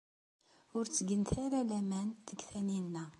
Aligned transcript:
Ur 0.77 0.85
ttgent 0.87 1.31
ara 1.43 1.59
laman 1.69 2.07
deg 2.27 2.39
Taninna. 2.49 3.05